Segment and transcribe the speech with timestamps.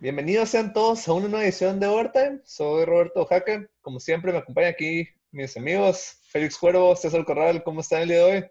[0.00, 2.38] Bienvenidos sean todos a una nueva edición de Overtime.
[2.44, 3.66] Soy Roberto Jaque.
[3.80, 7.64] Como siempre, me acompaña aquí mis amigos Félix Cuervo, César Corral.
[7.64, 8.44] ¿Cómo están el día de hoy?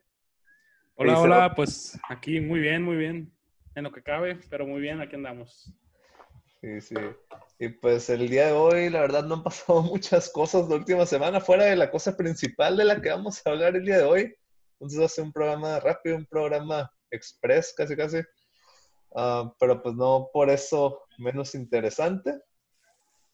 [0.96, 1.54] Hola, hola.
[1.56, 3.32] Pues aquí muy bien, muy bien.
[3.76, 5.74] En lo que cabe, pero muy bien, aquí andamos.
[6.60, 6.96] Sí, sí.
[7.60, 11.06] Y pues el día de hoy, la verdad, no han pasado muchas cosas la última
[11.06, 14.04] semana, fuera de la cosa principal de la que vamos a hablar el día de
[14.04, 14.36] hoy.
[14.74, 18.18] Entonces va a ser un programa rápido, un programa express, casi, casi.
[19.16, 22.42] Ah, pero pues no por eso menos interesante.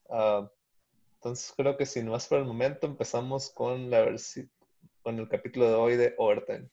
[0.09, 0.49] Ah,
[1.15, 4.05] entonces creo que sin más por el momento empezamos con, la
[5.01, 6.69] con el capítulo de hoy de Overtime.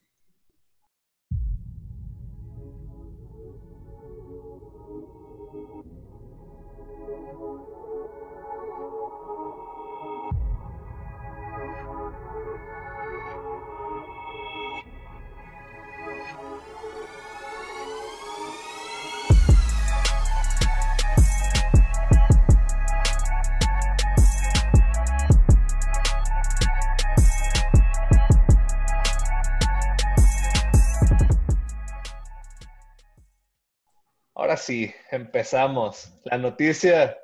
[34.60, 36.12] Sí, empezamos.
[36.24, 37.16] La noticia,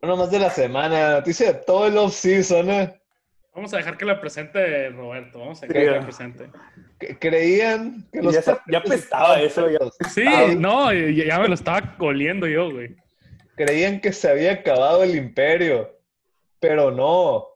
[0.00, 2.70] no más de la semana, la noticia de todo el off-season.
[2.70, 3.00] ¿eh?
[3.54, 6.50] Vamos a dejar que la presente Roberto, vamos a dejar que la presente.
[7.20, 8.34] Creían que los...
[8.34, 9.68] Ya, ya apestaba eso.
[9.68, 9.78] Ya.
[10.08, 10.24] Sí,
[10.56, 12.96] no, ya me lo estaba coliendo yo, güey.
[13.56, 15.98] Creían que se había acabado el imperio,
[16.60, 17.48] pero no.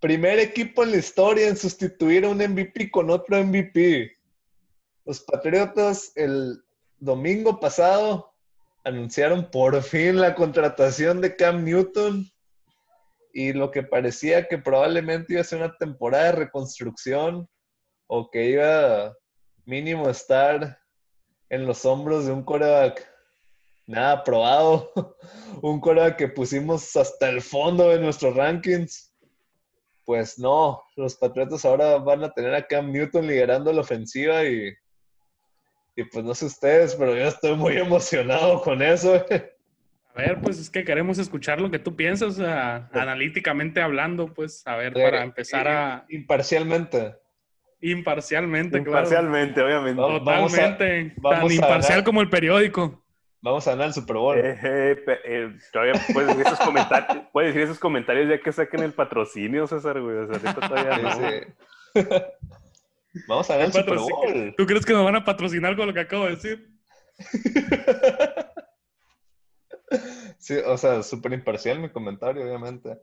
[0.00, 4.16] Primer equipo en la historia en sustituir a un MVP con otro MVP.
[5.04, 6.61] Los Patriotas el
[7.02, 8.32] domingo pasado
[8.84, 12.30] anunciaron por fin la contratación de Cam Newton
[13.32, 17.48] y lo que parecía que probablemente iba a ser una temporada de reconstrucción
[18.06, 19.16] o que iba
[19.64, 20.78] mínimo estar
[21.48, 23.04] en los hombros de un coreback
[23.86, 24.92] nada probado,
[25.60, 29.12] un coreback que pusimos hasta el fondo de nuestros rankings.
[30.04, 34.72] Pues no, los Patriotas ahora van a tener a Cam Newton liderando la ofensiva y
[35.96, 39.24] y pues no sé ustedes, pero yo estoy muy emocionado con eso.
[40.14, 44.76] A ver, pues es que queremos escuchar lo que tú piensas, analíticamente hablando, pues, a
[44.76, 46.04] ver, para empezar a...
[46.10, 47.16] Imparcialmente.
[47.80, 50.00] Imparcialmente, Imparcialmente, obviamente.
[50.00, 51.14] Totalmente.
[51.20, 53.02] Tan imparcial como el periódico.
[53.40, 54.38] Vamos a ganar el Super Bowl.
[54.38, 58.84] Eh, eh, eh, todavía puedes decir, esos comentarios, puedes decir esos comentarios ya que saquen
[58.84, 60.16] el patrocinio, César, güey.
[60.16, 61.10] O sea, todavía no.
[61.12, 62.02] Sí.
[63.26, 64.54] Vamos a ver el Super Bowl.
[64.56, 66.72] ¿Tú crees que nos van a patrocinar con lo que acabo de decir?
[70.38, 72.98] sí, o sea, súper imparcial mi comentario, obviamente.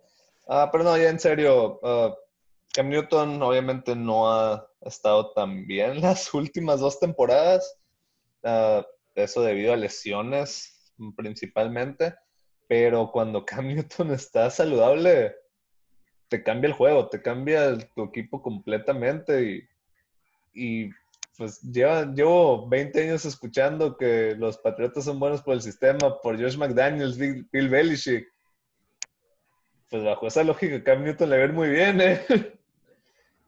[0.48, 2.14] Ah, pero no, ya en serio, uh,
[2.74, 7.80] Cam Newton obviamente no ha estado tan bien las últimas dos temporadas.
[8.42, 8.82] Uh,
[9.16, 12.16] eso debido a lesiones principalmente.
[12.68, 15.36] Pero cuando Cam Newton está saludable,
[16.28, 19.70] te cambia el juego, te cambia tu equipo completamente y
[20.54, 20.90] y
[21.40, 26.58] pues llevo 20 años escuchando que los Patriotas son buenos por el sistema, por Josh
[26.58, 28.28] McDaniels, Bill, Belichick.
[29.90, 32.22] Pues bajo esa lógica, Cam Newton le ve muy bien, ¿eh?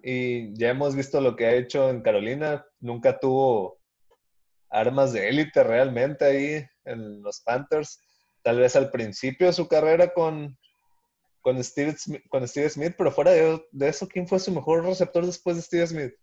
[0.04, 2.66] Y ya hemos visto lo que ha hecho en Carolina.
[2.80, 3.78] Nunca tuvo
[4.70, 8.00] armas de élite realmente ahí en los Panthers.
[8.42, 10.58] Tal vez al principio de su carrera con,
[11.42, 15.58] con, Steve, Smith, Steve Smith, pero fuera de eso, ¿quién fue su mejor receptor después
[15.58, 16.14] de Steve Smith?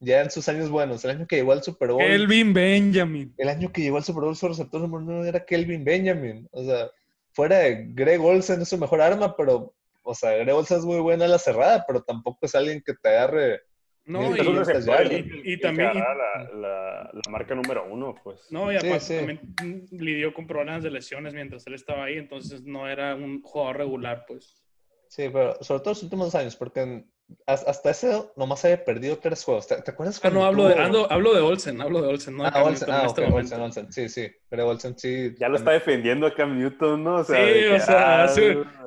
[0.00, 2.02] Ya en sus años buenos, el año que llegó al Super Bowl.
[2.02, 3.34] Kelvin Benjamin.
[3.36, 6.48] El año que llegó al Super Bowl su receptor número uno era Kelvin Benjamin.
[6.52, 6.90] O sea,
[7.32, 11.00] fuera de Greg Olsen es su mejor arma, pero, o sea, Greg Olsen es muy
[11.00, 13.60] buena a la cerrada, pero tampoco es alguien que te agarre.
[14.06, 15.94] No, y, también.
[15.94, 16.14] La,
[16.52, 18.38] la, la, marca número uno, pues.
[18.50, 22.86] No, y aparte también lidió con problemas de lesiones mientras él estaba ahí, entonces no
[22.86, 24.62] era un jugador regular, pues.
[25.08, 27.06] Sí, pero sobre todo los últimos años, porque
[27.46, 29.66] hasta ese nomás había perdido tres juegos.
[29.66, 30.20] ¿Te, acuerdas?
[30.22, 33.24] Ah, no, hablo, de, hablo de Olsen, hablo de Olsen, no ah, Olsen, ah, este
[33.24, 35.34] Olsen, Olsen, sí, sí, pero Olsen sí.
[35.38, 37.16] Ya lo está defendiendo a Cam Newton, ¿no?
[37.16, 38.24] O sea, sí, o sea, ah,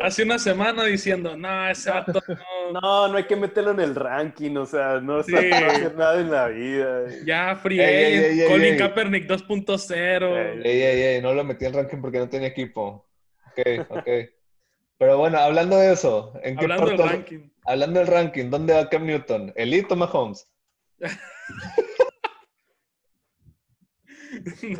[0.01, 2.81] hace, una semana diciendo, no, ese vato no.
[2.81, 5.31] no, no hay que meterlo en el ranking, o sea, no, sí.
[5.31, 7.05] no hacer nada en la vida.
[7.25, 10.63] Ya, free Colin Kaepernick 2.0.
[10.63, 13.07] Ey, ey, ey, no lo metí en ranking porque no tenía equipo.
[13.51, 14.07] Ok, ok.
[14.97, 17.49] Pero bueno, hablando de eso, ¿en hablando qué del ranking.
[17.65, 19.53] Hablando del ranking, ¿dónde va Cam Newton?
[19.55, 20.47] ¿Elite o Mahomes?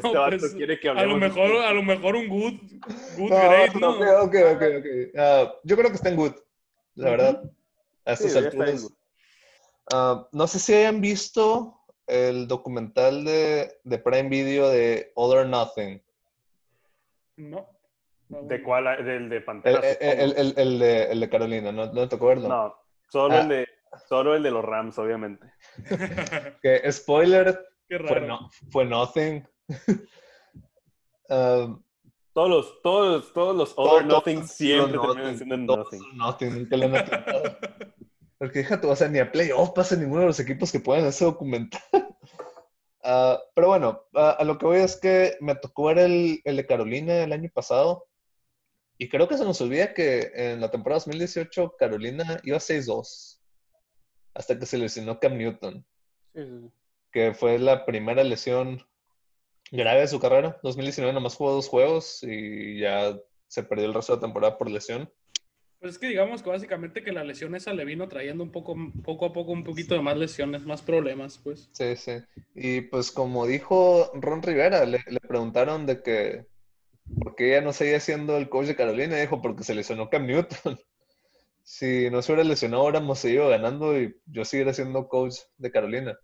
[0.04, 2.56] no, este pues, quiere que a lo mejor, a lo mejor un good,
[3.18, 3.92] good no, great, ¿no?
[3.92, 5.12] Ok, ok, ok, okay.
[5.14, 6.34] Uh, yo creo que está en good,
[6.96, 7.52] la verdad.
[8.06, 8.90] A estas sí, alturas.
[9.94, 15.46] Uh, no sé si hayan visto el documental de, de Prime Video de All or
[15.46, 16.02] Nothing.
[17.36, 17.77] No.
[18.30, 19.06] ¿De cuál?
[19.06, 19.80] ¿Del de Pantera?
[19.80, 22.50] El, el, el, el de, el, de, Carolina, ¿no, no tocó verlo?
[22.50, 22.76] No,
[23.10, 23.42] solo, ah.
[23.42, 23.68] el de,
[24.08, 25.48] solo el de los Rams, obviamente.
[26.62, 27.58] que, spoiler,
[27.88, 29.48] fue, no, fue nothing.
[31.30, 31.82] um,
[32.34, 36.02] todos los, todos, todos los other nothing siempre terminan siendo nothing.
[36.16, 37.58] Nothing, nunca le han atentado.
[38.38, 41.28] Porque déjate, o sea, ni a playoff pasa ninguno de los equipos que pueden hacer
[41.28, 41.82] documental.
[43.04, 46.58] Uh, pero bueno, uh, a lo que voy es que me tocó ver el, el,
[46.58, 48.06] de Carolina el año pasado.
[48.98, 53.40] Y creo que se nos olvida que en la temporada 2018 Carolina iba 6-2.
[54.34, 55.86] Hasta que se lesionó Cam Newton.
[56.34, 56.42] Sí.
[57.12, 58.84] Que fue la primera lesión
[59.72, 60.60] grave de su carrera.
[60.64, 63.18] 2019 nomás jugó dos juegos y ya
[63.48, 65.12] se perdió el resto de la temporada por lesión.
[65.80, 68.76] Pues es que digamos que básicamente que la lesión esa le vino trayendo un poco,
[69.04, 71.70] poco a poco un poquito de más lesiones, más problemas, pues.
[71.72, 72.14] Sí, sí.
[72.56, 76.48] Y pues como dijo Ron Rivera, le, le preguntaron de que
[77.16, 80.26] por qué ella no seguía siendo el coach de Carolina, dijo porque se lesionó Cam
[80.28, 80.80] Newton.
[81.64, 86.18] si no se hubiera lesionado, hubiéramos seguido ganando y yo siguiera siendo coach de Carolina.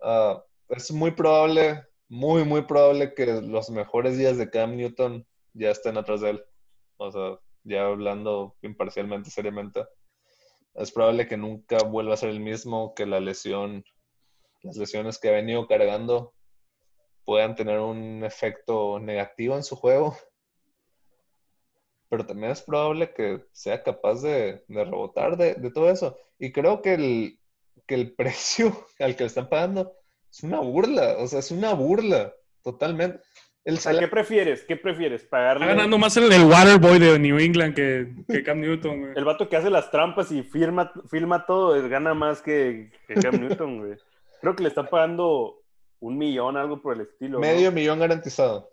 [0.00, 5.70] Uh, es muy probable muy, muy probable que los mejores días de Cam Newton ya
[5.70, 6.44] estén atrás de él.
[6.96, 9.84] O sea, ya hablando imparcialmente, seriamente.
[10.74, 13.84] Es probable que nunca vuelva a ser el mismo, que la lesión,
[14.62, 16.34] las lesiones que ha venido cargando
[17.24, 20.16] puedan tener un efecto negativo en su juego.
[22.08, 26.16] Pero también es probable que sea capaz de, rebotar de, de, todo eso.
[26.38, 27.38] Y creo que el,
[27.86, 29.92] que el precio al que le están pagando
[30.30, 32.32] es una burla, o sea, es una burla,
[32.62, 33.20] totalmente.
[33.64, 34.62] El ¿Qué prefieres?
[34.64, 35.24] ¿Qué prefieres?
[35.24, 35.64] ¿Pagarle...
[35.64, 39.12] Está ganando más el, el Waterboy de New England que, que Cam Newton, güey.
[39.16, 43.40] El vato que hace las trampas y firma, filma todo, gana más que, que Cam
[43.40, 43.96] Newton, güey.
[44.42, 45.63] Creo que le están pagando
[46.04, 47.38] un millón, algo por el estilo.
[47.38, 48.70] Medio millón garantizado.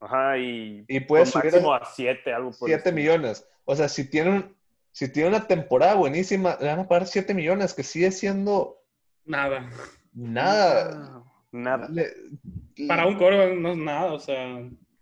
[0.00, 3.46] Ajá, y, y puede subir máximo a siete, algo por Siete millones.
[3.64, 4.50] O sea, si tiene,
[4.90, 8.78] si tiene una temporada buenísima, le van a pagar siete millones, que sigue siendo...
[9.26, 9.70] Nada.
[10.12, 11.22] Nada.
[11.52, 11.88] Nada.
[12.88, 14.46] Para un coro no es nada, o sea.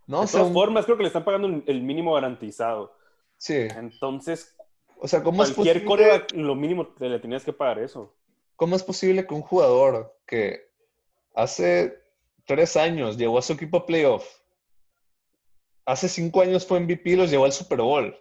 [0.06, 2.97] No, de todas formas, creo que le están pagando el mínimo garantizado.
[3.38, 3.69] Sí.
[3.76, 4.55] Entonces,
[4.99, 6.26] o sea, ¿cómo cualquier es posible...
[6.35, 8.15] lo mínimo le tenías que pagar eso.
[8.56, 10.71] ¿Cómo es posible que un jugador que
[11.34, 11.99] hace
[12.46, 14.26] tres años llegó a su equipo a playoff,
[15.84, 18.17] hace cinco años fue MVP y los llevó al Super Bowl?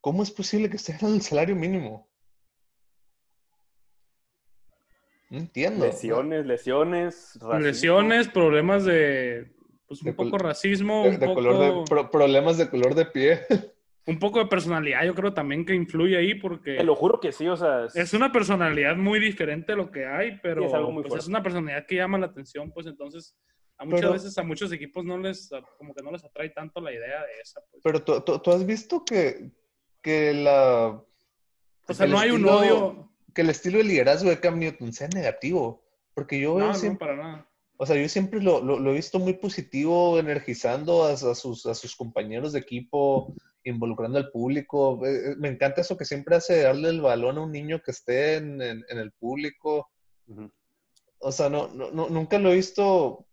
[0.00, 2.08] ¿Cómo es posible que esté ganando el salario mínimo?
[5.28, 5.86] No entiendo.
[5.86, 7.38] Lesiones, lesiones.
[7.60, 9.52] Lesiones, problemas de.
[9.86, 11.04] Pues un poco racismo.
[11.04, 13.40] De, color de, problemas de color de pie.
[14.06, 16.76] Un poco de personalidad, yo creo también que influye ahí porque.
[16.76, 17.86] Te lo juro que sí, o sea.
[17.94, 21.28] Es, una personalidad muy diferente a lo que hay, pero es, algo muy pues, es
[21.28, 23.36] una personalidad que llama la atención, pues entonces.
[23.76, 25.48] A muchas veces a muchos equipos no les,
[25.78, 27.62] como que no les atrae tanto la idea de esa.
[27.70, 27.82] Pues.
[27.82, 29.52] Pero tú, tú, has visto que,
[30.02, 31.02] que la...
[31.88, 35.08] O sea, no hay un odio que el estilo de liderazgo de Cam Newton sea
[35.08, 35.82] negativo.
[36.14, 37.50] Porque yo no, siempre, no, para nada.
[37.78, 41.74] O sea, yo siempre lo, lo, he visto muy positivo, energizando a, a, sus, a
[41.74, 43.34] sus compañeros de equipo,
[43.64, 45.04] involucrando al público.
[45.06, 47.90] Eh, eh, me encanta eso que siempre hace darle el balón a un niño que
[47.90, 49.90] esté en, en, el público.
[51.18, 53.26] O sea, no, no, nunca lo he visto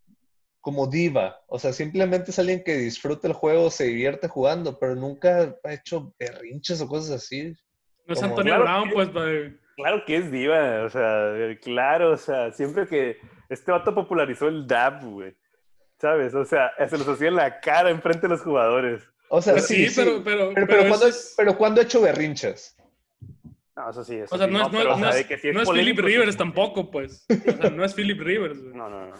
[0.61, 1.39] como diva.
[1.47, 5.73] O sea, simplemente es alguien que disfruta el juego, se divierte jugando, pero nunca ha
[5.73, 7.53] hecho berrinches o cosas así.
[8.05, 9.09] No es Antonio Brown, pues,
[9.77, 13.17] Claro que es diva, o sea, claro, o sea, siempre que
[13.47, 15.35] este vato popularizó el dab, güey.
[15.99, 16.33] ¿Sabes?
[16.33, 19.07] O sea, se los hacía en la cara enfrente de los jugadores.
[19.29, 21.33] O sea, pues sí, sí, Pero, pero, pero, pero, cuando, es...
[21.35, 22.75] pero cuando ha hecho berrinches.
[23.75, 24.15] No, eso sí.
[24.15, 27.25] Eso o sea, no, es, no, no, es, no es Philip Rivers tampoco, pues.
[27.29, 28.57] O sea, no es Philip Rivers.
[28.57, 29.15] No, no, no.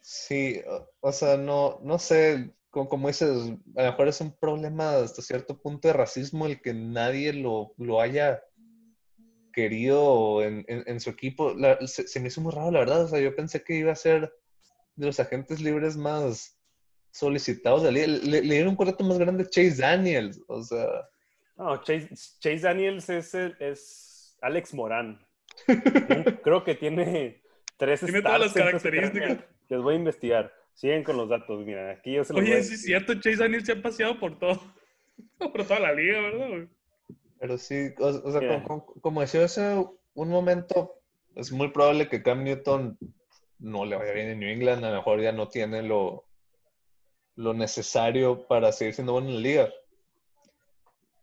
[0.00, 0.60] Sí,
[1.00, 3.30] o, sea, no, no sé, como, como, dices,
[3.76, 7.74] a lo mejor es un problema hasta cierto punto de racismo el que nadie lo,
[7.76, 8.42] lo haya
[9.52, 11.54] querido en, en, su equipo.
[11.86, 13.04] se, me hizo muy raro, la verdad.
[13.04, 14.32] O sea, yo pensé que iba a ser
[14.96, 16.59] de los agentes libres más
[17.10, 20.40] solicitados Le, le, dieron un contrato más grande a Chase Daniels.
[20.46, 20.86] O sea.
[21.56, 25.20] No, Chase, Chase Daniels es, es Alex Morán.
[26.42, 27.42] Creo que tiene
[27.76, 29.38] tres Tiene todas las características.
[29.68, 30.52] Les voy a investigar.
[30.74, 31.64] Siguen con los datos.
[31.64, 33.14] Mira, aquí yo se los Oye, sí es cierto.
[33.14, 34.60] Chase Daniels se ha paseado por todo.
[35.38, 36.68] Por toda la liga, ¿verdad?
[37.38, 38.64] Pero sí, o, sea,
[39.00, 40.94] como, decía hace un momento,
[41.34, 42.98] es muy probable que Cam Newton
[43.58, 46.26] no le vaya bien en New England, a lo mejor ya no tiene lo,
[47.36, 49.68] lo necesario para seguir siendo bueno en la liga.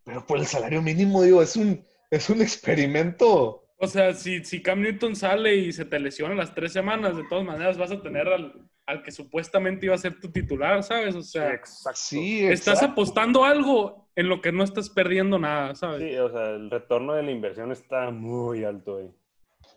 [0.03, 3.63] Pero por el salario mínimo, digo, es un, es un experimento.
[3.77, 7.25] O sea, si, si Cam Newton sale y se te lesiona las tres semanas, de
[7.29, 11.13] todas maneras vas a tener al, al que supuestamente iba a ser tu titular, ¿sabes?
[11.13, 12.17] O sea, exacto.
[12.51, 16.01] estás apostando algo en lo que no estás perdiendo nada, ¿sabes?
[16.01, 19.11] Sí, o sea, el retorno de la inversión está muy alto ahí.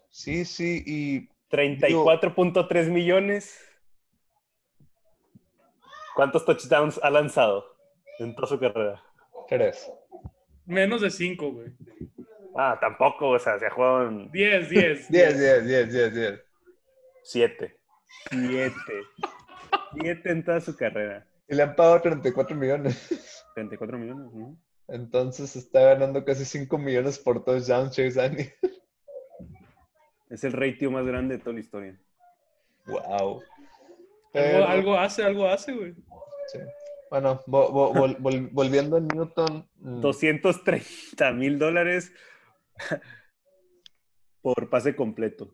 [0.09, 1.29] Sí, sí, y...
[1.51, 3.59] 34.3 millones.
[6.15, 7.65] ¿Cuántos touchdowns ha lanzado
[8.19, 9.03] en toda su carrera?
[9.49, 9.91] Tres.
[10.67, 11.73] Menos de cinco, güey.
[12.57, 14.31] Ah, tampoco, o sea, se ha jugado en...
[14.31, 15.11] 10, 10.
[15.11, 16.45] 10, 10, 10, 10, 10.
[17.23, 17.77] 7.
[18.31, 18.75] 7.
[20.01, 21.27] 7 en toda su carrera.
[21.49, 23.45] Y le han pagado 34 millones.
[23.55, 24.57] 34 millones, ¿no?
[24.89, 28.53] Entonces está ganando casi 5 millones por touchdowns Chase Daniel.
[30.29, 32.01] Es el ratio más grande de toda la historia.
[32.87, 33.43] Wow.
[34.33, 35.95] Algo, algo, hace, algo hace, güey.
[36.53, 36.59] Sí.
[37.11, 39.69] Bueno, volviendo a Newton.
[39.77, 41.39] 230 mm.
[41.39, 42.13] mil dólares
[44.43, 45.53] por pase completo.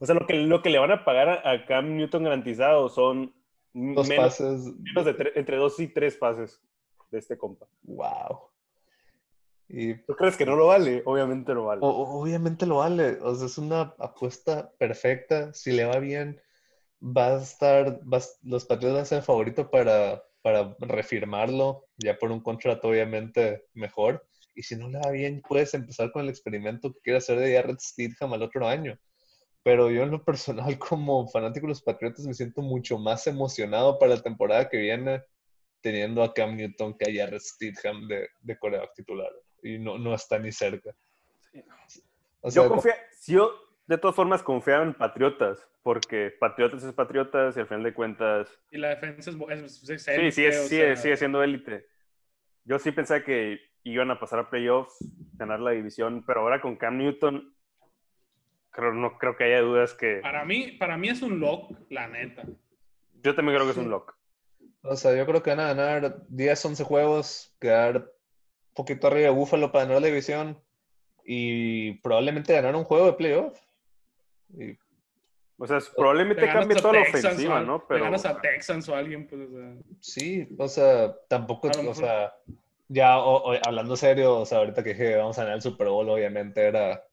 [0.00, 3.32] o sea, lo que, lo que le van a pagar a Cam Newton garantizado son
[3.72, 4.64] dos pases.
[4.78, 6.60] Menos de entre dos y tres pases
[7.12, 7.68] de este compa.
[7.82, 8.49] Wow.
[9.72, 11.02] Y, ¿Tú crees que no lo vale?
[11.04, 11.80] Obviamente lo vale.
[11.82, 13.18] obviamente lo vale.
[13.22, 15.54] O sea, es una apuesta perfecta.
[15.54, 16.40] Si le va bien,
[17.00, 18.00] va a estar,
[18.42, 23.66] los Patriots van a ser el favorito para, para refirmarlo, ya por un contrato obviamente
[23.74, 24.26] mejor.
[24.56, 27.54] Y si no le va bien, puedes empezar con el experimento que quiere hacer de
[27.54, 28.98] Jared Stidham al otro año.
[29.62, 33.98] Pero yo en lo personal, como fanático de los Patriotas, me siento mucho más emocionado
[33.98, 35.22] para la temporada que viene
[35.80, 39.30] teniendo a Cam Newton que a Jared Stidham de, de Corea titular.
[39.62, 40.94] Y no, no está ni cerca.
[42.42, 42.80] yo
[43.12, 43.52] si yo
[43.90, 48.60] de todas formas confiaba en Patriotas, porque Patriotas es Patriotas y al final de cuentas...
[48.70, 51.86] Y la defensa es, es, sí, sí, sigue, sigue siendo élite.
[52.64, 54.96] Yo sí pensé que iban a pasar a playoffs,
[55.32, 57.52] ganar la división, pero ahora con Cam Newton,
[58.70, 60.20] creo, no creo que haya dudas que...
[60.22, 62.44] Para mí, para mí es un lock, la neta.
[63.22, 64.16] Yo también creo que es un lock.
[64.82, 68.08] O sea, yo creo que van a ganar 10, 11 juegos, quedar
[68.74, 70.60] poquito arriba de Búfalo para ganar la división
[71.24, 73.58] y probablemente ganar un juego de playoff.
[75.58, 77.84] O sea, probablemente cambie toda la ofensiva, ¿no?
[77.86, 78.04] Pero...
[78.04, 79.42] ganas a Texans o alguien, pues,
[80.00, 82.34] Sí, o sea, tampoco, o sea,
[82.88, 83.14] ya
[83.64, 87.04] hablando serio, o sea, ahorita que dije vamos a ganar el Super Bowl, obviamente era,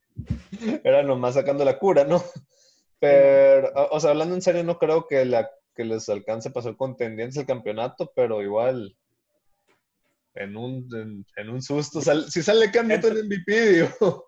[0.83, 2.23] era nomás sacando la cura, ¿no?
[2.99, 6.75] Pero, o sea, hablando en serio, no creo que, la, que les alcance a pasar
[6.75, 8.95] contendientes el campeonato, pero igual,
[10.39, 14.27] en un, en, un susto, si sale cambiando el MVP, digo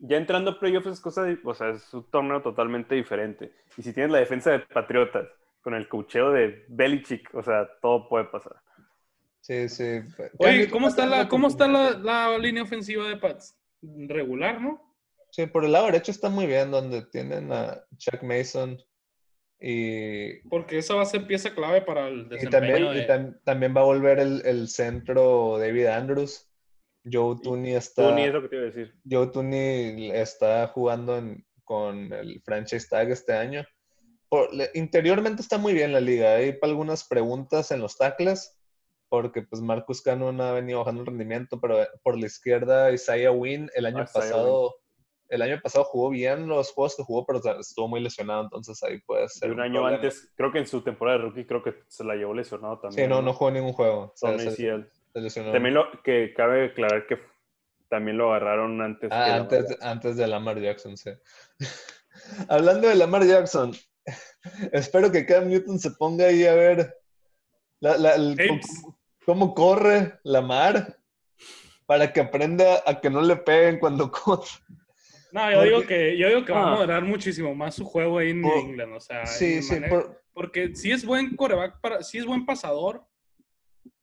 [0.00, 3.52] ya entrando a playoffs es cosa de, o sea, es un torneo totalmente diferente.
[3.76, 5.28] Y si tienes la defensa de Patriotas
[5.60, 8.56] con el cocheo de Belichick, o sea, todo puede pasar.
[9.40, 10.00] Sí, sí.
[10.38, 13.56] Oye, ¿cómo está la, cómo está la, línea ofensiva de Pats?
[13.82, 14.80] Regular, ¿no?
[15.30, 18.78] Sí, por el lado derecho está muy bien, donde tienen a Chuck Mason
[19.60, 20.38] y...
[20.48, 23.84] Porque esa va a ser pieza clave para el desempeño y también, también va a
[23.84, 26.50] volver el, el centro David Andrews
[27.10, 28.02] Joe Tooney está.
[28.02, 28.94] Tooney es lo que te iba a decir.
[29.08, 31.22] Joe Tooney está jugando
[31.64, 33.64] con el franchise tag este año.
[34.74, 36.34] interiormente está muy bien la liga.
[36.34, 38.56] Hay algunas preguntas en los tackles,
[39.08, 43.70] porque pues Marcus Cannon ha venido bajando el rendimiento, pero por la izquierda Isaiah Wynn
[43.74, 44.74] el año ah, pasado.
[45.30, 49.00] El año pasado jugó bien los juegos que jugó, pero estuvo muy lesionado, entonces ahí
[49.00, 49.52] puede ser.
[49.52, 52.34] un, año antes, creo que en su temporada de rookie, creo que se la llevó
[52.34, 53.06] lesionado también.
[53.06, 54.12] Sí, no, no, jugó ningún juego.
[55.52, 57.18] También lo que cabe aclarar que
[57.88, 59.10] también lo agarraron antes.
[59.12, 61.10] Ah, antes, antes de Lamar Jackson, sí.
[62.48, 63.72] Hablando de Lamar Jackson,
[64.72, 66.96] espero que Cam Newton se ponga ahí a ver
[69.24, 70.98] cómo, corre Lamar
[71.86, 74.48] para que aprenda a que no le peguen cuando corre.
[75.32, 76.74] No, yo digo que, yo digo que va a ah.
[76.76, 78.94] moderar muchísimo más su juego ahí en England.
[78.94, 79.76] O sea, sí, sí,
[80.32, 83.04] porque si es buen coreback, para, si es buen pasador,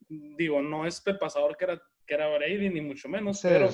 [0.09, 3.69] digo, no es el pasador que era, que era Brady, ni mucho menos, pero,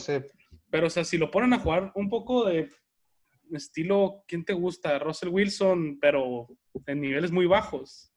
[0.70, 2.70] pero, o sea, si lo ponen a jugar un poco de
[3.52, 5.00] estilo, ¿quién te gusta?
[5.00, 6.48] Russell Wilson, pero
[6.88, 8.12] en niveles muy bajos.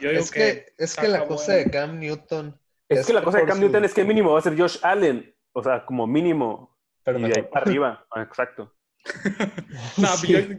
[0.00, 2.58] Yo digo es que, es que la cosa de Cam Newton.
[2.88, 5.34] Es, que la cosa de Cam Newton es que mínimo va a ser Josh Allen,
[5.52, 6.77] o sea, como mínimo.
[7.12, 8.74] Pero y ahí para arriba, exacto.
[9.96, 10.08] no,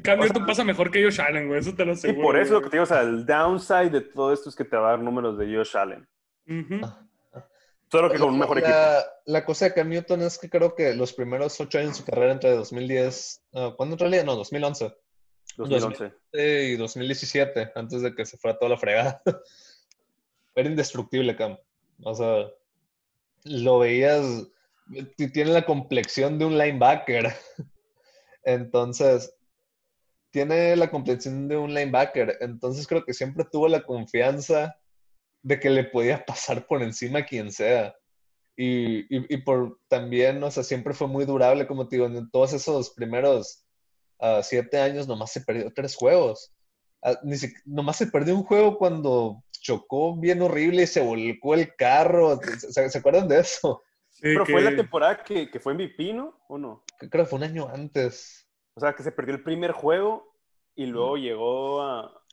[0.02, 2.20] Cam Newton pasa mejor que Josh Allen, güey, eso te lo aseguro.
[2.20, 4.56] Y por eso lo que te digo, o sea, el downside de todo esto es
[4.56, 6.08] que te va a dar números de Josh Allen.
[7.92, 8.76] Solo que con un mejor equipo.
[9.26, 12.06] La cosa de Cam Newton es que creo que los primeros ocho años de su
[12.06, 14.26] carrera entre 2010, uh, ¿cuándo en realidad?
[14.26, 14.96] No, 2011.
[15.58, 16.14] 2011.
[16.34, 19.22] y 2017, antes de que se fuera toda la fregada.
[20.56, 21.58] Era indestructible, Cam.
[22.04, 22.48] O sea,
[23.44, 24.48] lo veías,
[25.16, 27.34] tiene la complexión de un linebacker.
[28.44, 29.34] Entonces,
[30.32, 34.78] tiene la complexión de un linebacker, entonces creo que siempre tuvo la confianza
[35.42, 37.96] de que le podía pasar por encima a quien sea.
[38.56, 42.52] Y, y, por también, o sea, siempre fue muy durable, como te digo, en todos
[42.52, 43.64] esos primeros
[44.20, 46.52] uh, siete años nomás se perdió tres juegos.
[47.02, 51.74] Uh, ni nomás se perdió un juego cuando chocó bien horrible y se volcó el
[51.78, 52.38] carro.
[52.58, 53.82] ¿Se, acuerdan de eso?
[54.22, 56.40] Pero fue la temporada que, que fue MVP, ¿no?
[56.48, 56.84] ¿O no?
[56.98, 58.48] Creo que fue un año antes.
[58.74, 60.36] O sea, que se perdió el primer juego
[60.76, 62.24] y luego llegó a...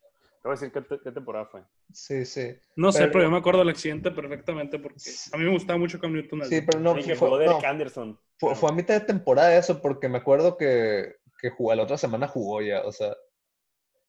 [0.42, 1.64] Te voy a decir qué, temporada fue.
[1.92, 2.56] Sí, sí.
[2.76, 4.96] No sé, pero yo me acuerdo del accidente perfectamente porque
[5.32, 6.44] a mí me gustaba mucho Cam Newton.
[6.44, 6.94] Sí, pero no.
[6.94, 8.20] fue, no, Anderson.
[8.38, 11.98] Fue, fue, a mitad de temporada eso porque me acuerdo que, que jugó, la otra
[11.98, 13.16] semana jugó ya, o sea.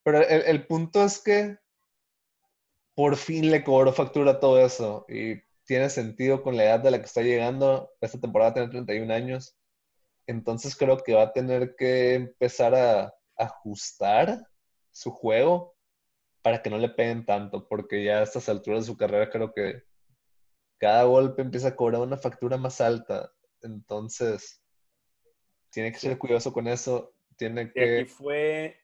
[0.03, 1.57] Pero el, el punto es que
[2.93, 7.00] por fin le cobró factura todo eso y tiene sentido con la edad de la
[7.00, 7.91] que está llegando.
[8.00, 9.57] Esta temporada tiene 31 años.
[10.25, 14.47] Entonces creo que va a tener que empezar a ajustar
[14.91, 15.75] su juego
[16.41, 19.53] para que no le peguen tanto, porque ya a estas alturas de su carrera creo
[19.53, 19.83] que
[20.77, 23.31] cada golpe empieza a cobrar una factura más alta.
[23.62, 24.62] Entonces,
[25.69, 27.13] tiene que ser cuidadoso con eso.
[27.36, 28.00] Tiene que...
[28.00, 28.77] aquí fue...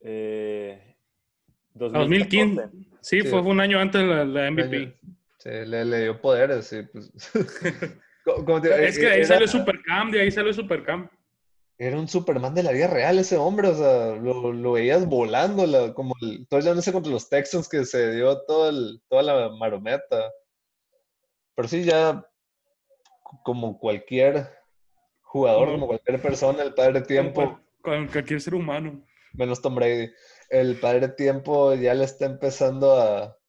[0.00, 0.96] Eh,
[1.74, 2.70] 2015.
[3.00, 4.98] Sí, Fue, un año antes de la, MVP.
[5.40, 6.82] Sí, le, dio poderes, sí.
[6.82, 7.10] Pues.
[7.34, 11.08] es que ahí salió Supercam, de ahí salió Supercam.
[11.78, 15.94] Era un Superman de la vida real ese hombre, o sea, lo, lo veías volando,
[15.94, 19.22] como el, todo ya no sé contra los Texans que se dio todo el, toda
[19.22, 20.30] la marometa.
[21.54, 22.22] Pero sí, ya
[23.42, 24.46] como cualquier
[25.22, 27.58] jugador, como, cualquier persona, el padre tiempo.
[27.80, 29.02] Cualquier ser humano.
[29.32, 30.10] Menos Tom Brady.
[30.50, 33.39] El padre tiempo ya le está empezando a,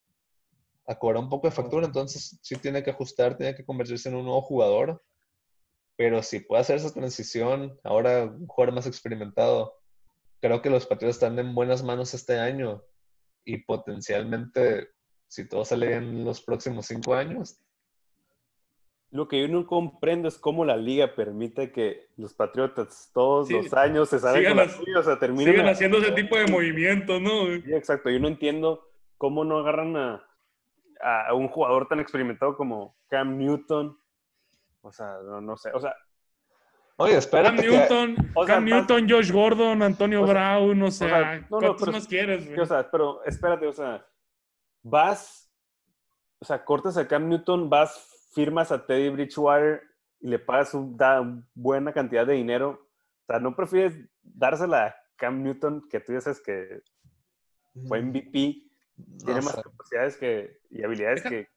[0.87, 4.15] a cobrar un poco de factura, entonces sí tiene que ajustar, tiene que convertirse en
[4.15, 5.01] un nuevo jugador.
[5.95, 9.75] Pero si puede hacer esa transición, ahora un jugador más experimentado,
[10.39, 12.83] creo que los Patriotas están en buenas manos este año
[13.45, 14.89] y potencialmente,
[15.27, 17.59] si todo sale bien en los próximos cinco años.
[19.11, 23.73] Lo que yo no comprendo es cómo la liga permite que los Patriotas todos los
[23.73, 27.47] años se salgan con o sea, terminen sigan haciendo ese tipo de movimientos, ¿no?
[27.47, 28.09] Sí, exacto.
[28.09, 30.30] Yo no entiendo cómo no agarran a,
[31.03, 33.97] a un jugador tan experimentado como Cam Newton.
[34.81, 35.71] O sea, no, sé.
[35.73, 35.95] O sea,
[36.97, 37.49] Oye, espera.
[37.49, 38.15] Cam Newton,
[38.47, 42.47] Cam Newton, Josh Gordon, Antonio Brown, o sea, ¿cuántos más quieres?
[42.57, 44.05] O sea, pero espérate, o sea,
[44.83, 45.51] vas,
[46.39, 49.81] o sea, cortas a Cam Newton, vas, firmas a Teddy Bridgewater
[50.19, 52.87] y le pagas una buena cantidad de dinero.
[53.23, 56.81] O sea, ¿no prefieres dársela a Cam Newton, que tú dices que
[57.87, 58.70] fue MVP,
[59.25, 61.47] tiene más capacidades que, y habilidades que,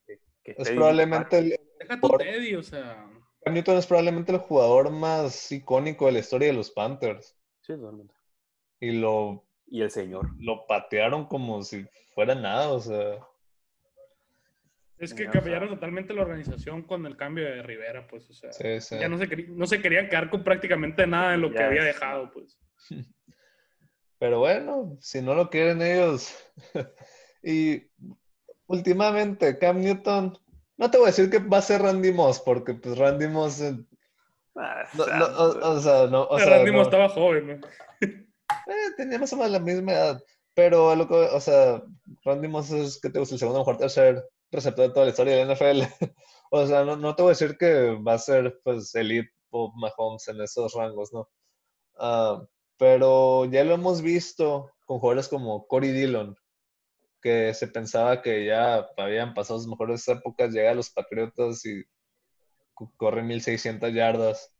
[0.44, 1.61] Es probablemente el.
[1.78, 3.11] Deja tu Teddy, o sea.
[3.42, 7.37] Cam Newton es probablemente el jugador más icónico de la historia de los Panthers.
[7.61, 8.14] Sí, totalmente.
[8.80, 9.46] Y lo.
[9.66, 10.30] Y el señor.
[10.38, 13.18] Lo patearon como si fuera nada, o sea.
[14.98, 18.50] Es que cambiaron totalmente la organización con el cambio de Rivera, pues, o sea.
[18.98, 22.30] Ya no se, no se querían quedar con prácticamente nada de lo que había dejado,
[22.33, 22.59] pues.
[24.18, 26.35] Pero bueno, si no lo quieren ellos.
[27.44, 27.83] Y
[28.66, 30.38] últimamente, Cam Newton,
[30.76, 33.61] no te voy a decir que va a ser Randy Moss, porque pues Randy Moss...
[33.61, 33.76] Eh,
[34.57, 34.85] ah,
[35.62, 36.24] o, sea, no...
[36.24, 37.61] O Randy Moss estaba joven,
[38.00, 40.22] eh, tenía más o menos la misma edad.
[40.54, 41.83] Pero, lo que, o sea,
[42.24, 45.37] Randy Moss es que te gusta el segundo mejor tercer receptor de toda la historia
[45.37, 45.83] de la NFL.
[46.50, 49.72] o sea, no, no, te voy a decir que va a ser, pues, elite o
[49.76, 51.28] Mahomes en esos rangos, ¿no?
[51.98, 52.42] Ah,
[52.78, 56.37] pero ya lo hemos visto con jugadores como Corey Dillon,
[57.24, 61.82] que se pensaba que ya habían pasado sus mejores épocas, llega a los Patriotas y
[62.98, 64.54] corre 1600 yardas.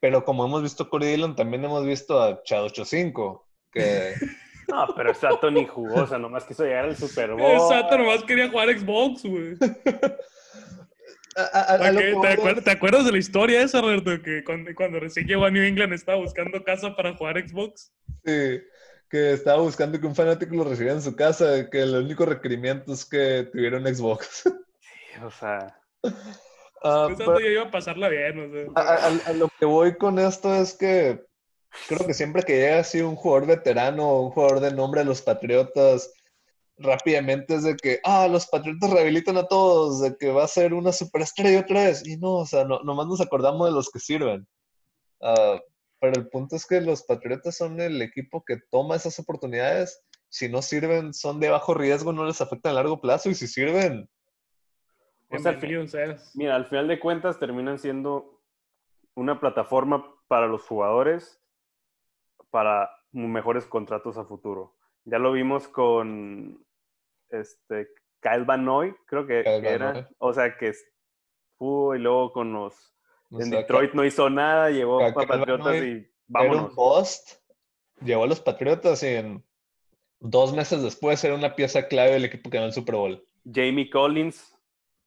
[0.00, 4.14] Pero como hemos visto Corey Dillon, también hemos visto a Chad 85, que...
[4.68, 7.58] No, pero Sato ni jugó, o sea, nomás quiso llegar al Super Bowl.
[7.70, 9.56] Sato nomás quería jugar Xbox, güey.
[12.62, 14.22] ¿Te, acuerdas, de la historia esa, Roberto?
[14.22, 17.94] Que cuando, cuando, recién llegó a New England estaba buscando casa para jugar Xbox.
[18.26, 18.60] Sí
[19.08, 22.92] que estaba buscando que un fanático lo recibiera en su casa, que el único requerimiento
[22.92, 24.44] es que tuviera un Xbox.
[24.80, 25.80] Sí, o sea.
[26.84, 29.06] Uh, yo iba a pasarla bien, o sea.
[29.26, 31.24] a, lo que voy con esto es que
[31.88, 35.04] creo que siempre que llega así un jugador veterano o un jugador de nombre a
[35.04, 36.12] los Patriotas,
[36.78, 40.74] rápidamente es de que, ah, los Patriotas rehabilitan a todos, de que va a ser
[40.74, 42.06] una superestrella otra vez.
[42.06, 44.46] Y no, o sea, no, nomás nos acordamos de los que sirven.
[45.20, 45.58] Uh,
[46.00, 50.04] pero el punto es que los Patriotas son el equipo que toma esas oportunidades.
[50.28, 53.30] Si no sirven, son de bajo riesgo, no les afecta a largo plazo.
[53.30, 54.08] Y si sirven.
[55.28, 55.58] Pues al
[56.34, 58.42] mira, al final de cuentas terminan siendo
[59.14, 61.42] una plataforma para los jugadores
[62.50, 64.76] para mejores contratos a futuro.
[65.04, 66.64] Ya lo vimos con
[67.30, 67.88] este
[68.20, 70.08] Kyle Van Noy, creo que, era.
[70.18, 70.72] O sea, que
[71.56, 72.94] fue y luego con los.
[73.30, 76.56] En Detroit no hizo nada, llevó a Patriotas y vámonos.
[76.56, 77.30] Era un post,
[78.02, 79.44] llevó a los Patriotas y en
[80.20, 83.24] dos meses después era una pieza clave del equipo que ganó el Super Bowl.
[83.44, 84.54] Jamie Collins.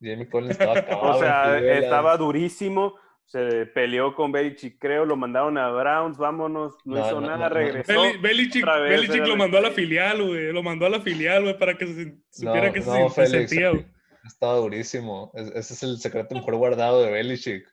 [0.02, 1.18] Jamie Collins estaba acabado.
[1.18, 2.96] o sea, estaba durísimo
[3.32, 7.94] se peleó con Belichick, creo, lo mandaron a Browns, vámonos, no, hizo nada, regresó.
[8.22, 8.66] Belichick,
[9.26, 12.18] lo mandó a la filial, güey, lo mandó a la filial, güey, para que se
[12.30, 13.86] supiera que se, sentía, güey.
[14.26, 15.32] Estaba durísimo.
[15.34, 17.66] Ese es el secreto mejor guardado de Belichick.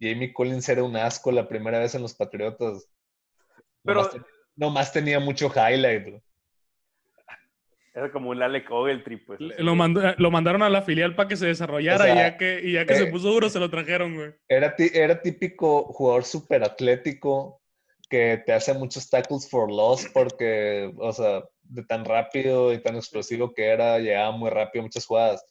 [0.00, 2.88] Jamie Collins era un asco la primera vez en los Patriotas.
[3.82, 4.08] Pero
[4.56, 6.08] nomás, tenía mucho highlight.
[6.08, 6.22] Güey.
[7.92, 9.40] Era como un Alec Ogletree, pues.
[9.40, 12.86] Lo, lo mandaron a la filial para que se desarrollara y ya que, y ya
[12.86, 14.32] que se eh, puso duro se lo trajeron, güey.
[14.48, 17.60] Era, era típico jugador súper atlético
[18.08, 22.96] que te hace muchos tackles for loss porque, o sea, de tan rápido y tan
[22.96, 25.44] explosivo que era, llegaba muy rápido muchas jugadas.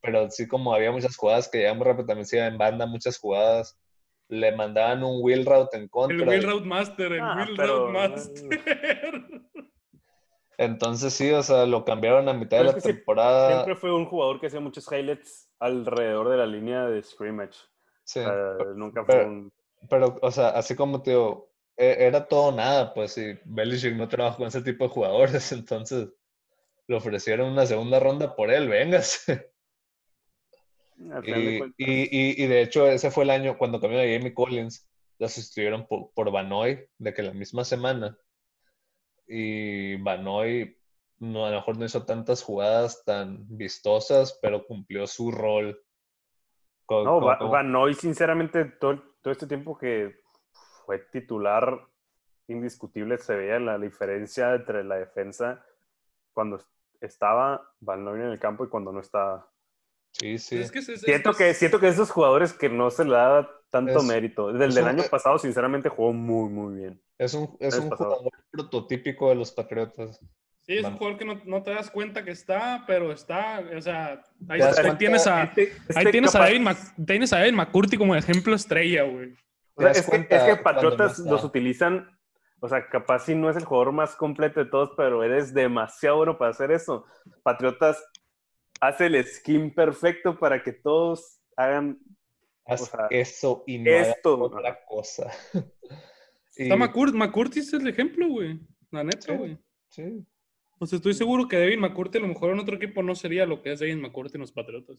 [0.00, 2.86] Pero sí como había muchas jugadas que llegaban muy rápido, también se iba en banda
[2.86, 3.78] muchas jugadas.
[4.32, 6.16] Le mandaban un wheel route en contra.
[6.16, 8.48] El wheel route master, el ah, wheel route master.
[10.56, 13.52] Entonces sí, o sea, lo cambiaron a mitad de la temporada.
[13.52, 17.58] Siempre fue un jugador que hacía muchos highlights alrededor de la línea de scrimmage.
[18.04, 18.20] Sí.
[18.74, 19.52] nunca fue pero, un...
[19.90, 24.08] Pero, o sea, así como te digo, e, era todo nada, pues, y Belichick no
[24.08, 26.08] trabajó con ese tipo de jugadores, entonces
[26.86, 29.26] le ofrecieron una segunda ronda por él, vengas.
[30.96, 35.28] Y, y, y, de hecho, ese fue el año cuando cambió a Jamie Collins, lo
[35.28, 38.16] sustituyeron por, por Vanoy, de que la misma semana
[39.26, 40.76] y Banoy
[41.20, 45.80] no, a lo mejor no hizo tantas jugadas tan vistosas, pero cumplió su rol.
[46.88, 50.20] no, Banoy, sinceramente, todo, todo este tiempo que
[50.84, 51.80] fue titular
[52.48, 55.64] indiscutible, se veía la diferencia entre la defensa
[56.34, 56.60] cuando
[57.00, 59.48] estaba Banoy en el campo y cuando no estaba.
[60.12, 60.62] Sí, sí.
[60.98, 64.52] siento, que, siento que esos jugadores que no se le da tanto mérito.
[64.52, 67.02] Desde el año pasado, sinceramente, jugó muy, muy bien.
[67.18, 70.20] Es un, es un jugador prototípico de los Patriotas.
[70.60, 73.80] Sí, es un jugador que no, no, te das cuenta que está, pero está, o
[73.80, 74.60] sea, ahí,
[74.96, 76.68] tienes a, este, este ahí tienes, a David
[77.04, 79.34] tienes a David McCurty como ejemplo estrella, güey.
[79.78, 82.16] es, que, es, que, Patriotas los utilizan,
[82.60, 86.18] o sea, capaz si no es el jugador más completo de todos, pero eres demasiado
[86.18, 87.06] bueno para hacer eso.
[87.42, 88.00] Patriotas
[88.82, 92.00] hace el skin perfecto para que todos hagan
[93.10, 95.30] eso y no esto, otra cosa.
[96.56, 98.60] Está McCurty es el ejemplo, güey.
[98.90, 99.56] La neta, güey.
[99.88, 100.26] Sí,
[100.78, 103.46] O sea, estoy seguro que David McCurty a lo mejor en otro equipo no sería
[103.46, 104.98] lo que es David McCurty en los Patriotas.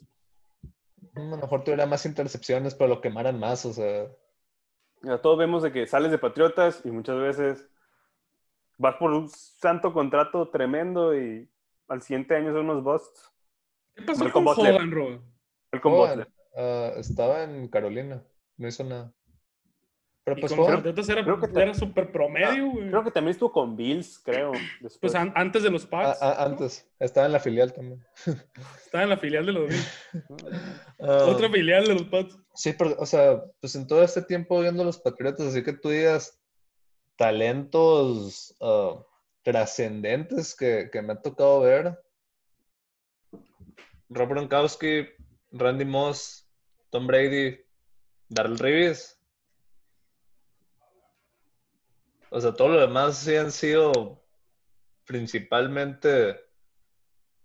[1.15, 4.07] A lo mejor tuviera más intercepciones, pero lo quemaran más, o sea.
[5.21, 7.69] todos vemos de que sales de Patriotas y muchas veces
[8.77, 11.49] vas por un santo contrato tremendo y
[11.89, 13.32] al siguiente año son unos busts.
[13.95, 15.23] ¿Qué pasó con Hogan, Ro?
[15.71, 16.27] El con Butler.
[16.55, 18.23] Ah, estaba en Carolina,
[18.57, 19.13] no hizo nada.
[20.25, 20.81] Pero pues con era,
[21.23, 22.87] creo que era súper promedio, güey.
[22.87, 24.53] Creo que también estuvo con Bills, creo.
[25.01, 26.21] Pues antes de los Pats.
[26.21, 28.05] antes, estaba en la filial también.
[28.85, 30.09] Estaba en la filial de los Bills.
[30.99, 31.25] Ah.
[31.27, 32.37] Otra filial de los Pats.
[32.53, 35.89] Sí, pero, o sea, pues en todo este tiempo viendo los Patriotas, así que tú
[35.89, 36.39] digas
[37.17, 39.03] talentos uh,
[39.41, 41.99] trascendentes que, que, me ha tocado ver.
[44.13, 45.07] Rob Gronkowski,
[45.51, 46.47] Randy Moss,
[46.89, 47.59] Tom Brady,
[48.29, 49.13] Darrell Reeves
[52.35, 54.19] O sea, todo lo demás sí han sido
[55.05, 56.41] principalmente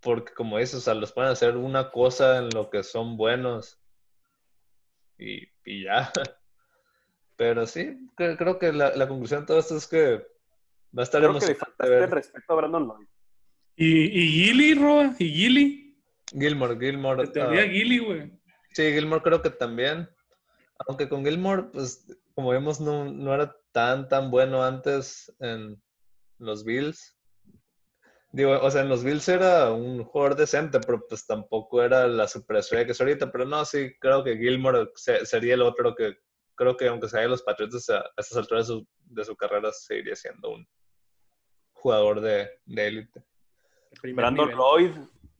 [0.00, 3.78] porque, como dices, o sea, los pueden hacer una cosa en lo que son buenos
[5.18, 6.11] y, ya.
[7.37, 10.26] Pero sí, creo que la, conclusión de todo esto es que
[10.96, 13.09] va a estar creo que le respeto a Brandon Lloyd.
[13.76, 15.14] ¿Y, y Gilly, Roa?
[15.18, 15.88] ¿Y Gilly?
[16.32, 17.26] Gilmore, Gilmore.
[17.28, 18.32] Te uh, Gilly, güey.
[18.72, 20.08] Sí, Gilmore creo que también.
[20.86, 25.80] Aunque con Gilmore, pues, como vemos, no, no era tan, tan bueno antes en
[26.38, 27.16] los Bills.
[28.30, 32.28] Digo, o sea, en los Bills era un jugador decente, pero pues tampoco era la
[32.28, 33.32] superestrella que es ahorita.
[33.32, 36.18] Pero no, sí, creo que Gilmore sería el otro que
[36.54, 38.68] creo que aunque sea de los Patriots a, estas alturas
[39.04, 40.68] de su, carrera seguiría siendo un
[41.72, 43.24] jugador de élite.
[44.02, 44.92] Brandon Lloyd.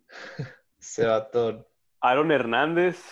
[0.79, 1.69] Se va todo.
[2.01, 3.03] Aaron Hernández.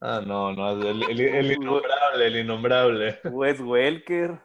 [0.00, 3.20] Ah, no, no, el, el, innombrable, el innombrable.
[3.24, 4.38] Wes Welker.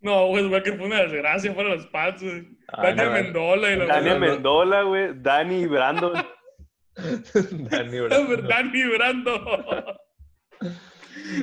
[0.00, 2.48] No, Wes Welker fue una desgracia para los Pats, güey.
[2.68, 5.12] Ah, Dani Mendola y la Dani Mendola, güey.
[5.14, 6.12] Dani Brandon.
[6.94, 8.46] Dani Brandon.
[8.48, 9.84] Dani Brandon.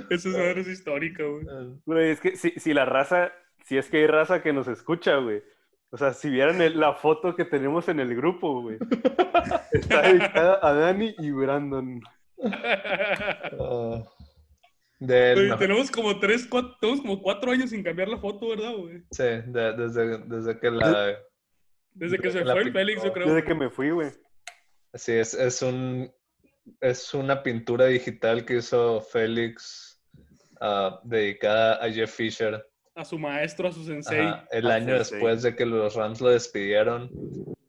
[0.10, 1.46] Esa es histórica, güey.
[1.86, 3.32] Güey, es que si, si la raza
[3.70, 5.44] si es que hay raza que nos escucha, güey.
[5.92, 8.78] O sea, si vieran la foto que tenemos en el grupo, güey.
[9.72, 12.00] Está dedicada a Dani y Brandon.
[13.58, 14.04] Uh,
[15.00, 19.02] tenemos como tres, cuatro, tenemos como cuatro años sin cambiar la foto, ¿verdad, güey?
[19.12, 21.18] Sí, desde, desde que la...
[21.94, 23.28] Desde que se fue el Félix, yo creo.
[23.28, 24.12] Desde que me fui, güey.
[24.94, 26.12] Sí, es, es un...
[26.82, 30.00] Es una pintura digital que hizo Félix
[30.62, 32.64] uh, dedicada a Jeff Fisher
[33.00, 34.34] a su maestro, a su sensei.
[34.52, 37.10] el año después de que los Rams lo despidieron.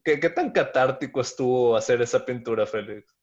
[0.03, 3.15] ¿Qué, ¿Qué, tan catártico estuvo hacer esa pintura, Félix?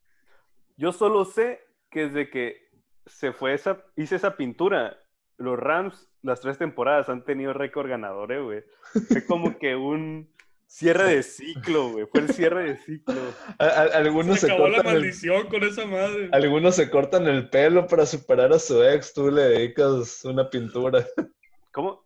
[0.77, 2.69] Yo solo sé que desde que
[3.05, 4.97] se fue esa, hice esa pintura,
[5.37, 8.63] los Rams, las tres temporadas, han tenido récord ganador, eh, güey.
[9.07, 10.29] Fue como que un
[10.65, 12.05] cierre de ciclo, güey.
[12.05, 13.21] Fue el cierre de ciclo.
[13.57, 16.29] algunos se, acabó la maldición con esa madre.
[16.31, 19.13] Algunos se cortan el pelo para superar a su ex.
[19.13, 21.05] Tú le dedicas una pintura.
[21.77, 22.03] ¿Cómo,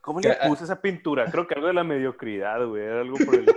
[0.00, 1.30] cómo le puse esa pintura?
[1.30, 2.82] Creo que algo de la mediocridad, güey.
[2.82, 3.44] Era algo por el...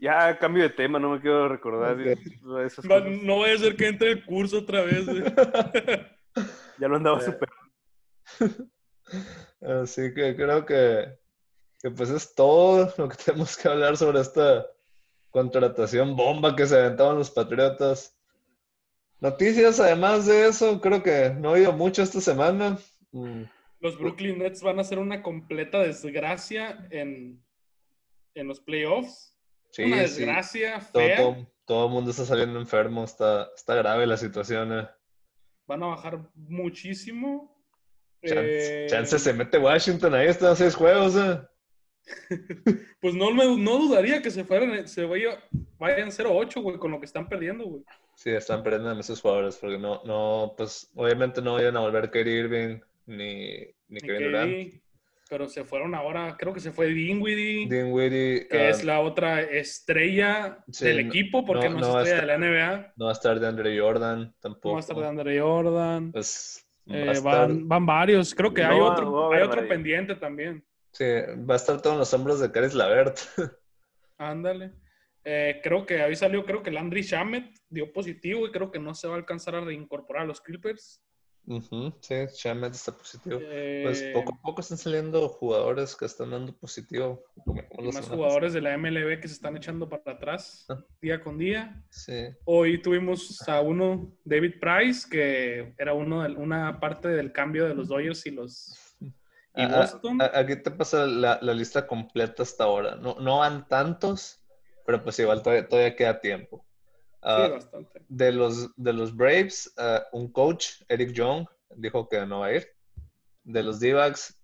[0.00, 1.94] Ya, cambio de tema, no me quiero recordar.
[1.94, 5.22] no, voy a ser que entre el curso otra vez, güey.
[6.78, 7.50] ya lo andaba super.
[9.60, 11.18] Así que creo que,
[11.82, 14.66] que, pues es todo lo que tenemos que hablar sobre esta
[15.28, 18.16] contratación bomba que se aventaban los Patriotas.
[19.20, 22.78] Noticias, además de eso, creo que no he oído mucho esta semana.
[23.12, 23.42] Mm.
[23.80, 27.42] Los Brooklyn Nets van a ser una completa desgracia en,
[28.34, 29.34] en los playoffs.
[29.78, 31.46] una desgracia fea.
[31.64, 34.78] Todo, el mundo está saliendo enfermo, está, está grave la situación.
[34.78, 34.88] Eh.
[35.66, 37.56] Van a bajar muchísimo.
[38.22, 41.16] Chance, eh, se mete Washington ahí, están seis juegos.
[41.16, 41.40] Eh.
[43.00, 45.42] pues no, no dudaría que se fueran, se vaya,
[45.78, 47.84] vayan 0-8, con lo que están perdiendo, güey.
[48.14, 52.10] Sí, están perdiendo a esos jugadores, porque no, no, pues obviamente no vayan a volver
[52.10, 54.74] Kerry Irving, ni, ni, Kevin Durant.
[55.28, 57.68] Pero se fueron ahora, creo que se fue Dinwiddie.
[57.68, 58.48] Dinwiddie.
[58.48, 62.92] Que es um, la otra estrella del equipo, porque no, es estrella de la NBA.
[62.96, 64.68] No va a estar de Andre Jordan tampoco.
[64.68, 66.10] No va a estar de Andre Jordan.
[66.10, 68.34] Pues, eh, van, van, varios.
[68.34, 70.64] Creo que hay otro, hay otro pendiente también.
[70.92, 71.04] Sí,
[71.48, 73.18] va a estar todos los hombros de Caris Lavert.
[74.18, 74.72] Ándale.
[75.24, 78.94] Eh, creo que ahí salió, creo que Landry Shamet dio positivo y creo que no
[78.94, 81.02] se va a alcanzar a reincorporar a los Clippers
[82.00, 83.38] sí, Shamet está positivo.
[83.38, 87.24] Pues eh, poco a poco están saliendo jugadores que están dando positivo.
[87.92, 90.78] más jugadores de la MLB que se están echando para atrás ah.
[91.00, 91.82] día con día.
[91.90, 92.28] Sí.
[92.44, 97.74] Hoy tuvimos a uno, David Price, que era uno de, una parte del cambio de
[97.74, 98.96] los Dodgers y los
[99.56, 100.18] y Boston.
[100.34, 102.96] aquí te pasa la, lista completa hasta ahora.
[102.96, 104.40] No, no van tantos,
[104.86, 106.64] pero pues igual todavía queda tiempo.
[107.22, 107.58] Ah,
[108.08, 112.54] de, los, de los Braves, ah, un coach, Eric Young, dijo que no va a
[112.54, 112.68] ir.
[113.44, 113.94] De los d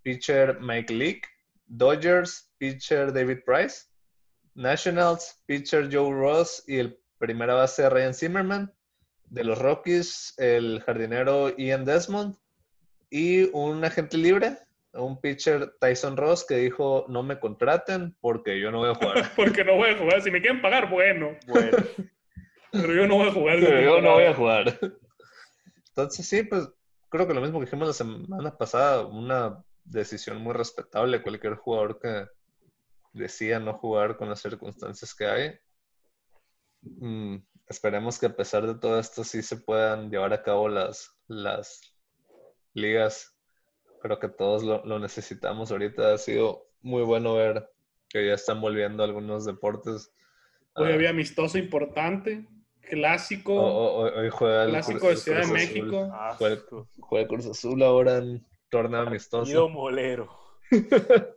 [0.03, 1.23] pitcher Mike Leake.
[1.67, 3.87] Dodgers, pitcher David Price.
[4.55, 8.73] Nationals, pitcher Joe Ross y el primera base Ryan Zimmerman.
[9.25, 12.37] De los Rockies, el jardinero Ian Desmond.
[13.11, 14.59] Y un agente libre,
[14.93, 19.33] un pitcher Tyson Ross que dijo no me contraten porque yo no voy a jugar.
[19.37, 20.23] porque no voy a jugar.
[20.23, 21.37] Si me quieren pagar, bueno.
[21.47, 21.77] Bueno.
[22.73, 23.59] Pero yo no voy a jugar.
[23.61, 24.79] Pero yo no voy a jugar.
[25.89, 26.69] Entonces, sí, pues
[27.09, 31.23] creo que lo mismo que dijimos la semana pasada, una decisión muy respetable.
[31.23, 32.27] Cualquier jugador que
[33.13, 35.59] decida no jugar con las circunstancias que hay.
[36.83, 41.11] Mm, esperemos que a pesar de todo esto sí se puedan llevar a cabo las,
[41.29, 41.81] las
[42.75, 43.35] ligas.
[44.03, 46.13] Creo que todos lo, lo necesitamos ahorita.
[46.13, 47.69] Ha sido muy bueno ver
[48.09, 50.13] que ya están volviendo algunos deportes.
[50.75, 52.47] Hoy había amistoso importante
[52.89, 54.11] clásico.
[54.39, 56.11] clásico de Ciudad de México.
[57.01, 59.69] juega, Cruz Azul ahora en torneo amistoso.
[59.69, 60.29] molero.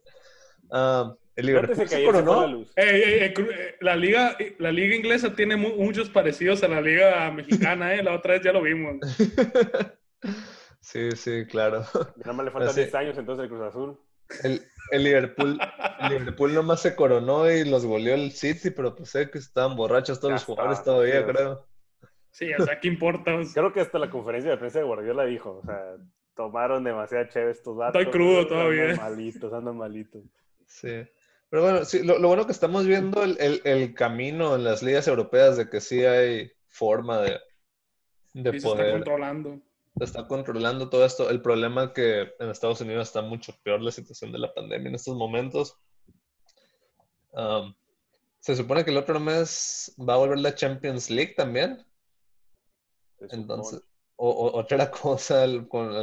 [0.72, 2.64] Ah, el Liverpool se coronó.
[3.80, 8.04] la, liga, la liga inglesa tiene muchos parecidos a la liga mexicana, ¿eh?
[8.04, 8.98] La otra vez ya lo vimos.
[10.80, 11.86] sí, sí, claro.
[12.18, 14.00] Nada más le faltan 10 años entonces el Cruz Azul.
[14.44, 14.62] El,
[14.92, 15.60] el, Liverpool,
[16.00, 19.76] el Liverpool nomás se coronó y los goleó el City, pero pues sé que estaban
[19.76, 21.66] borrachos todos los jugadores todavía, creo.
[22.32, 23.32] Sí, o sea, ¿qué importa?
[23.54, 25.96] Creo que hasta la conferencia de prensa de Guardiola dijo, o sea,
[26.36, 28.00] tomaron demasiado chévere estos datos.
[28.00, 28.92] Estoy crudo todavía.
[28.92, 30.24] Andan malitos, andan malitos.
[30.66, 31.06] Sí.
[31.50, 35.08] Pero bueno, sí, lo, bueno que estamos viendo el, el, el, camino en las ligas
[35.08, 37.40] europeas de que sí hay forma de,
[38.34, 38.94] de poder.
[38.94, 39.60] controlando
[40.06, 41.30] está controlando todo esto.
[41.30, 44.90] El problema es que en Estados Unidos está mucho peor la situación de la pandemia
[44.90, 45.78] en estos momentos.
[47.32, 47.74] Um,
[48.40, 51.86] se supone que el otro mes va a volver la Champions League también.
[53.30, 53.82] Entonces,
[54.16, 55.94] o, otra cosa con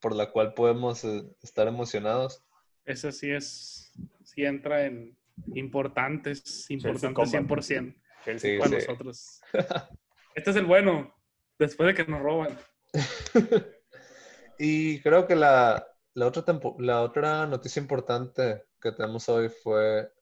[0.00, 2.44] por la cual podemos eh, estar emocionados.
[2.84, 5.16] Esa sí es, sí entra en
[5.54, 7.94] importantes, importantes 100%
[8.38, 9.40] sí, para nosotros.
[10.34, 11.14] Este es el bueno,
[11.60, 12.58] después de que nos roban.
[14.58, 16.44] y creo que la, la, otra
[16.78, 20.12] la otra noticia importante que tenemos hoy fue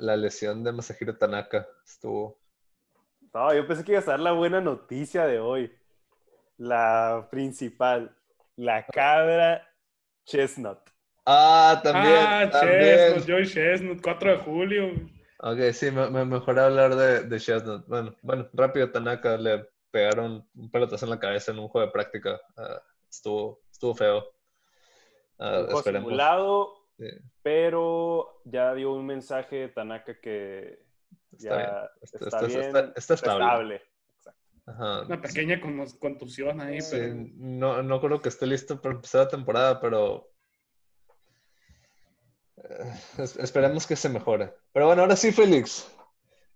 [0.00, 1.66] la lesión de Masahiro Tanaka.
[1.84, 2.38] Estuvo.
[3.32, 5.72] No, yo pensé que iba a ser la buena noticia de hoy.
[6.56, 8.14] La principal.
[8.56, 9.66] La cabra
[10.24, 10.78] Chestnut.
[11.24, 12.16] Ah, también.
[12.18, 14.92] Ah, Chestnut, Joy Chestnut, 4 de julio.
[15.40, 17.86] Ok, sí, me, mejor hablar de, de Chestnut.
[17.86, 21.92] Bueno, bueno, rápido Tanaka le pegaron un pelotazo en la cabeza en un juego de
[21.92, 22.40] práctica.
[22.56, 24.24] Ah, estuvo, estuvo feo.
[25.38, 26.08] Uh, esperemos.
[26.08, 26.74] Simulado,
[27.42, 30.84] pero ya dio un mensaje Tanaka que
[31.30, 33.82] ya está, bien, está, estable.
[34.66, 35.60] Una pequeña
[35.98, 37.14] contusión ahí, pero...
[37.36, 40.30] No, no creo que esté listo para empezar la temporada, pero
[42.56, 42.92] eh,
[43.38, 44.52] esperemos que se mejore.
[44.72, 45.90] Pero bueno, ahora sí, Félix.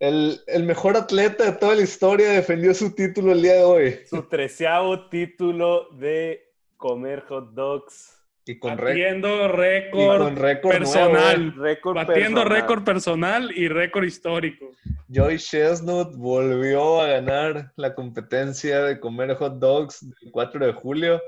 [0.02, 4.00] El, el, mejor atleta de toda la historia defendió su título el día de hoy.
[4.10, 6.42] Su treceavo título de
[6.76, 8.20] comer hot dogs.
[8.44, 11.54] Y con batiendo récord personal.
[11.94, 14.72] batiendo récord personal y récord histórico.
[15.06, 21.22] Joy Chestnut volvió a ganar la competencia de comer hot dogs el 4 de julio.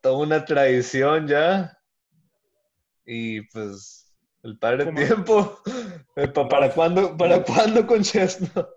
[0.00, 1.76] Toda una tradición ya.
[3.04, 4.14] Y pues
[4.44, 5.58] el padre tiempo.
[6.16, 8.68] ¿Para cuándo, ¿Para cuándo con Chestnut?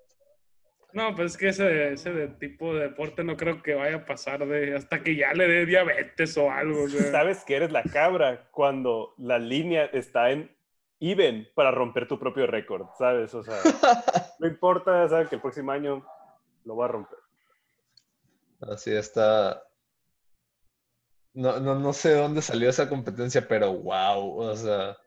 [0.92, 4.48] No, pues es que ese, ese tipo de deporte no creo que vaya a pasar
[4.48, 6.90] de hasta que ya le dé diabetes o algo.
[6.90, 10.50] Sabes que eres la cabra cuando la línea está en
[11.00, 13.36] even para romper tu propio récord, ¿sabes?
[13.36, 13.62] O sea,
[14.40, 16.04] no importa, sabes que el próximo año
[16.66, 17.20] lo va a romper.
[18.62, 19.62] Así está.
[21.34, 24.98] No, no, no sé dónde salió esa competencia, pero wow, o sea,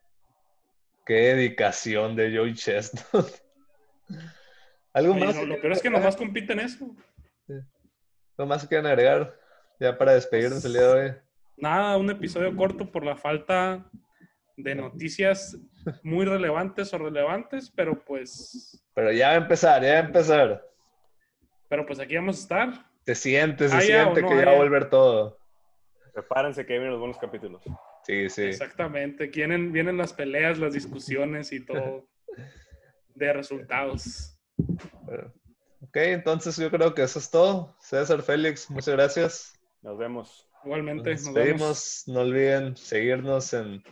[1.04, 3.26] qué dedicación de Joey Chestnut.
[4.92, 5.36] ¿Algo más?
[5.36, 6.94] lo peor es que nomás compiten eso.
[7.46, 7.54] Sí.
[8.36, 9.38] ¿Lo más que quieren agregar
[9.80, 11.14] ya para despedirnos el día de hoy?
[11.56, 13.88] Nada, un episodio corto por la falta
[14.56, 15.56] de noticias
[16.02, 18.84] muy relevantes o relevantes, pero pues...
[18.94, 20.68] Pero ya va a empezar, ya va a empezar.
[21.68, 22.86] Pero pues aquí vamos a estar.
[23.06, 25.38] Se siente, se siente que ya va a volver todo.
[26.12, 27.62] Prepárense que vienen los buenos capítulos.
[28.04, 28.42] Sí, sí.
[28.42, 29.28] Exactamente.
[29.28, 32.08] Vienen, vienen las peleas, las discusiones y todo
[33.14, 34.38] de resultados.
[35.80, 37.76] Ok, entonces yo creo que eso es todo.
[37.80, 39.60] César Félix, muchas gracias.
[39.82, 40.48] Nos vemos.
[40.64, 41.10] Igualmente.
[41.10, 42.04] Nos, vemos.
[42.06, 43.82] No olviden seguirnos en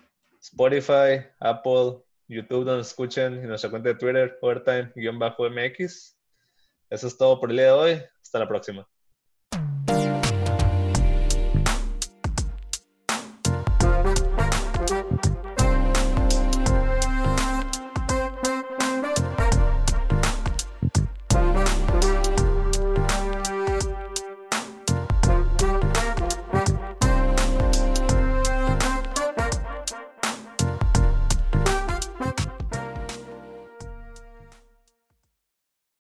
[0.41, 6.17] Spotify, Apple, YouTube, donde escuchen, y nuestra cuenta de Twitter, overtime-mx.
[6.91, 8.03] Eso es todo por el día de hoy.
[8.23, 8.89] Hasta la próxima.